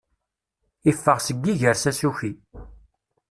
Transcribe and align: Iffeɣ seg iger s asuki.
Iffeɣ 0.91 1.17
seg 1.21 1.45
iger 1.53 1.75
s 1.81 1.83
asuki. 1.89 2.31